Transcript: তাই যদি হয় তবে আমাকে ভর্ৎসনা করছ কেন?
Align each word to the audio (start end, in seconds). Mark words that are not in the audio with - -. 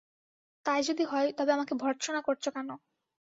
তাই 0.65 0.81
যদি 0.89 1.03
হয় 1.05 1.29
তবে 1.37 1.51
আমাকে 1.53 1.73
ভর্ৎসনা 1.81 2.21
করছ 2.21 2.45
কেন? 2.49 2.69